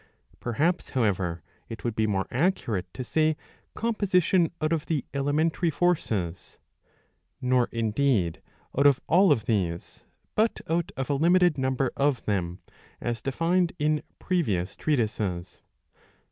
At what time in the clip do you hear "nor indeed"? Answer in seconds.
7.39-8.41